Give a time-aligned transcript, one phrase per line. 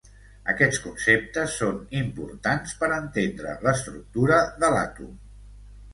[0.53, 5.17] Aquests conceptes són importants per entendre l'estructura de l'àtom.